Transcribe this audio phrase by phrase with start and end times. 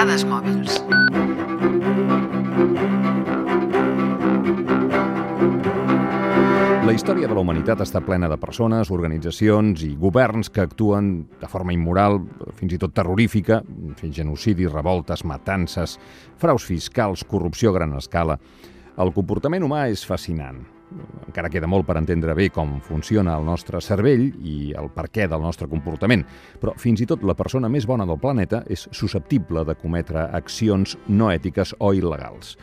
[0.00, 0.78] Dades mòbils.
[6.88, 11.52] La història de la humanitat està plena de persones, organitzacions i governs que actuen de
[11.52, 12.16] forma immoral,
[12.56, 13.60] fins i tot terrorífica,
[14.00, 15.98] fent genocidis, revoltes, matances,
[16.40, 18.40] fraus fiscals, corrupció a gran escala.
[18.96, 20.64] El comportament humà és fascinant.
[21.26, 25.28] Encara queda molt per entendre bé com funciona el nostre cervell i el per què
[25.30, 26.24] del nostre comportament,
[26.60, 30.96] però fins i tot la persona més bona del planeta és susceptible de cometre accions
[31.08, 32.56] no ètiques o il·legals.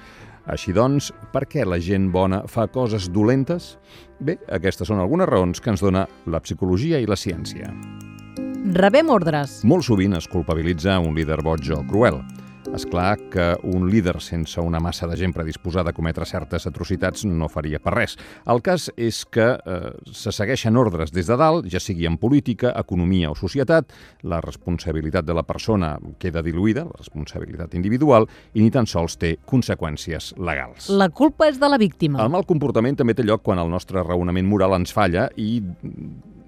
[0.47, 3.75] Així doncs, per què la gent bona fa coses dolentes?
[4.19, 7.73] Bé, aquestes són algunes raons que ens dona la psicologia i la ciència.
[8.75, 9.61] Rebem ordres.
[9.67, 12.21] Molt sovint es culpabilitza un líder boig o cruel.
[12.75, 17.23] És clar que un líder sense una massa de gent predisposada a cometre certes atrocitats
[17.25, 18.17] no faria per res.
[18.45, 22.73] El cas és que eh, se segueixen ordres des de dalt, ja sigui en política,
[22.77, 23.93] economia o societat,
[24.27, 29.37] la responsabilitat de la persona queda diluïda, la responsabilitat individual, i ni tan sols té
[29.47, 30.91] conseqüències legals.
[30.91, 32.21] La culpa és de la víctima.
[32.23, 35.61] El mal comportament també té lloc quan el nostre raonament moral ens falla i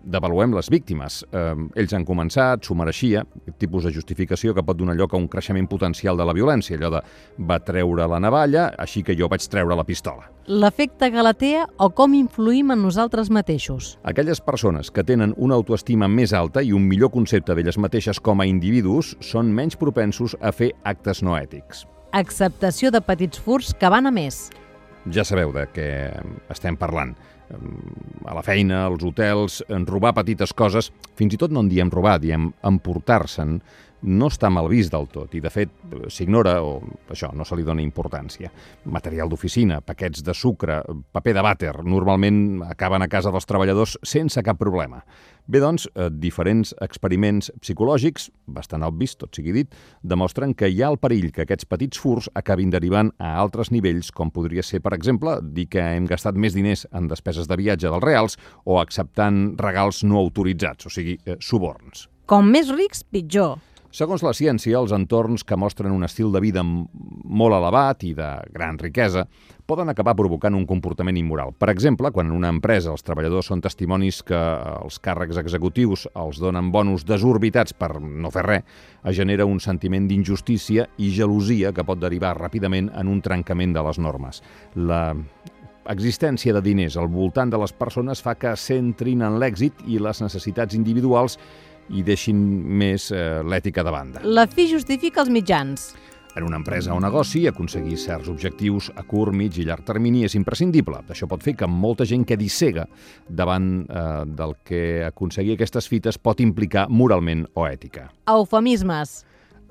[0.03, 1.21] devaluem les víctimes.
[1.31, 3.23] Eh, ells han començat, s'ho mereixia,
[3.59, 6.91] tipus de justificació que pot donar lloc a un creixement potencial de la violència, allò
[6.97, 7.01] de
[7.49, 10.29] va treure la navalla, així que jo vaig treure la pistola.
[10.49, 13.97] L'efecte Galatea o com influïm en nosaltres mateixos.
[14.03, 18.41] Aquelles persones que tenen una autoestima més alta i un millor concepte d'elles mateixes com
[18.41, 21.85] a individus són menys propensos a fer actes no ètics.
[22.11, 24.47] Acceptació de petits furs que van a més.
[25.07, 25.89] Ja sabeu de què
[26.51, 27.15] estem parlant.
[27.49, 31.89] A la feina, als hotels, en robar petites coses, fins i tot no en diem
[31.89, 33.57] robar, diem emportar-se'n,
[34.01, 35.71] no està mal vist del tot i, de fet,
[36.11, 36.77] s'ignora o
[37.11, 38.51] això, no se li dona importància.
[38.85, 44.43] Material d'oficina, paquets de sucre, paper de vàter, normalment acaben a casa dels treballadors sense
[44.45, 45.03] cap problema.
[45.49, 49.71] Bé, doncs, eh, diferents experiments psicològics, bastant obvis, tot sigui dit,
[50.03, 54.11] demostren que hi ha el perill que aquests petits furs acabin derivant a altres nivells,
[54.11, 57.89] com podria ser, per exemple, dir que hem gastat més diners en despeses de viatge
[57.89, 62.07] dels reals o acceptant regals no autoritzats, o sigui, eh, suborns.
[62.29, 63.57] Com més rics, pitjor.
[63.89, 68.27] Segons la ciència, els entorns que mostren un estil de vida molt elevat i de
[68.53, 69.23] gran riquesa
[69.69, 71.55] poden acabar provocant un comportament immoral.
[71.57, 76.37] Per exemple, quan en una empresa els treballadors són testimonis que els càrrecs executius els
[76.41, 78.75] donen bonus desorbitats per no fer res,
[79.09, 83.85] es genera un sentiment d'injustícia i gelosia que pot derivar ràpidament en un trencament de
[83.89, 84.43] les normes.
[84.75, 85.15] La
[85.89, 90.21] existència de diners al voltant de les persones fa que centrin en l'èxit i les
[90.21, 91.39] necessitats individuals
[91.89, 92.37] i deixin
[92.79, 94.23] més eh, l'ètica de banda.
[94.23, 95.89] La fi justifica els mitjans.
[96.37, 100.35] En una empresa o negoci, aconseguir certs objectius a curt, mig i llarg termini és
[100.37, 101.01] imprescindible.
[101.09, 102.85] Això pot fer que molta gent quedi cega
[103.27, 104.03] davant eh,
[104.39, 108.07] del que aconseguir aquestes fites pot implicar moralment o ètica.
[108.29, 109.23] Eufemismes.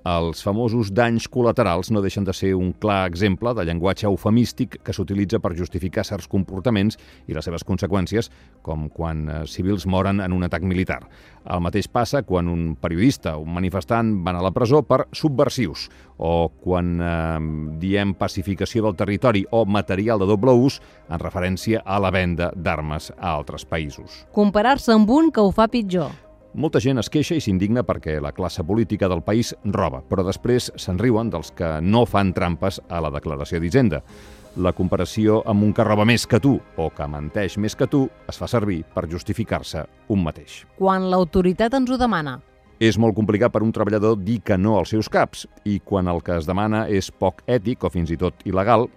[0.07, 4.95] Els famosos danys col·laterals no deixen de ser un clar exemple de llenguatge eufemístic que
[4.95, 8.31] s'utilitza per justificar certs comportaments i les seves conseqüències,
[8.63, 11.01] com quan eh, civils moren en un atac militar.
[11.49, 15.89] El mateix passa quan un periodista o un manifestant van a la presó per subversius,
[16.19, 17.41] o quan eh,
[17.83, 23.11] diem pacificació del territori o material de doble ús en referència a la venda d'armes
[23.19, 24.25] a altres països.
[24.33, 26.28] Comparar-se amb un que ho fa pitjor.
[26.57, 30.71] Molta gent es queixa i s'indigna perquè la classe política del país roba, però després
[30.81, 34.01] se'n riuen dels que no fan trampes a la declaració d'Hisenda.
[34.65, 38.07] La comparació amb un que roba més que tu o que menteix més que tu
[38.27, 40.63] es fa servir per justificar-se un mateix.
[40.79, 42.39] Quan l'autoritat ens ho demana.
[42.81, 46.23] És molt complicat per un treballador dir que no als seus caps i quan el
[46.25, 48.89] que es demana és poc ètic o fins i tot il·legal,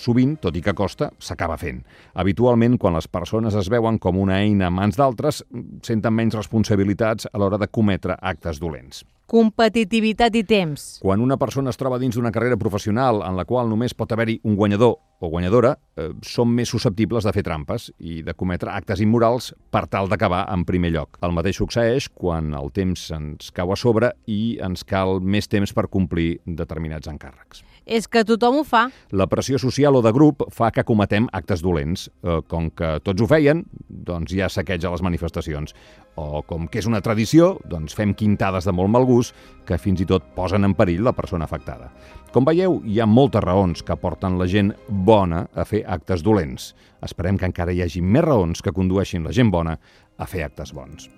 [0.00, 1.82] sovint, tot i que costa, s'acaba fent.
[2.14, 5.44] Habitualment, quan les persones es veuen com una eina en mans d'altres,
[5.86, 9.04] senten menys responsabilitats a l'hora de cometre actes dolents.
[9.30, 10.96] Competitivitat i temps.
[10.98, 14.40] Quan una persona es troba dins d'una carrera professional en la qual només pot haver-hi
[14.42, 18.98] un guanyador o guanyadora, eh, són més susceptibles de fer trampes i de cometre actes
[19.04, 21.18] immorals per tal d'acabar en primer lloc.
[21.22, 25.72] El mateix succeeix quan el temps ens cau a sobre i ens cal més temps
[25.76, 27.62] per complir determinats encàrrecs.
[27.86, 28.88] És que tothom ho fa.
[29.12, 32.08] La pressió social o de grup fa que cometem actes dolents.
[32.22, 35.74] Eh, com que tots ho feien, doncs hi ha saqueig a les manifestacions.
[36.16, 39.19] O com que és una tradició, doncs fem quintades de molt mal gust
[39.68, 41.90] que fins i tot posen en perill la persona afectada.
[42.32, 46.72] Com veieu, hi ha moltes raons que porten la gent bona a fer actes dolents.
[47.04, 49.78] Esperem que encara hi hagi més raons que condueixin la gent bona
[50.16, 51.10] a fer actes bons.